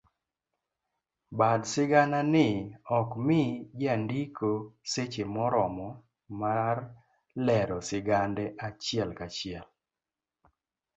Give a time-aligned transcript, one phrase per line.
[1.39, 2.47] Bad sigana ni
[2.97, 3.51] okmii
[3.81, 4.49] jandiko
[4.91, 5.87] seche moromo
[6.41, 6.77] mar
[7.45, 9.65] lero sigande achiel kachiel.